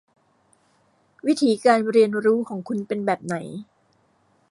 [1.27, 3.35] วิถีการเรียนรู้ของคุณเป็นแบบไหน